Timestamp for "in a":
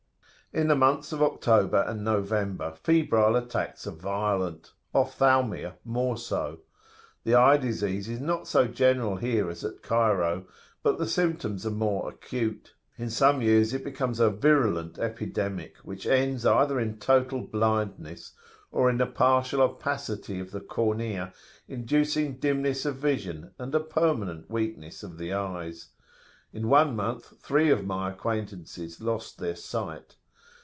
18.89-19.07